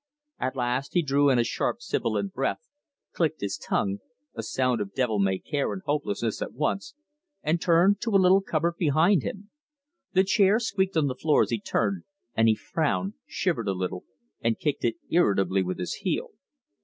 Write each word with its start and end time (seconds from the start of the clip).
At 0.39 0.55
last 0.55 0.95
he 0.95 1.03
drew 1.03 1.29
in 1.29 1.37
a 1.37 1.43
sharp, 1.43 1.79
sibilant 1.79 2.33
breath, 2.33 2.67
clicked 3.13 3.41
his 3.41 3.55
tongue 3.55 3.99
a 4.33 4.41
sound 4.41 4.81
of 4.81 4.95
devil 4.95 5.19
may 5.19 5.37
care 5.37 5.71
and 5.73 5.83
hopelessness 5.85 6.41
at 6.41 6.53
once 6.53 6.95
and 7.43 7.61
turned 7.61 8.01
to 8.01 8.15
a 8.15 8.17
little 8.17 8.41
cupboard 8.41 8.77
behind 8.79 9.21
him. 9.21 9.51
The 10.13 10.23
chair 10.23 10.57
squeaked 10.59 10.97
on 10.97 11.05
the 11.05 11.13
floor 11.13 11.43
as 11.43 11.51
he 11.51 11.59
turned, 11.59 12.03
and 12.33 12.47
he 12.47 12.55
frowned, 12.55 13.13
shivered 13.27 13.67
a 13.67 13.73
little, 13.73 14.03
and 14.43 14.57
kicked 14.57 14.83
it 14.83 14.95
irritably 15.07 15.61
with 15.61 15.77
his 15.77 15.93
heel. 15.93 16.31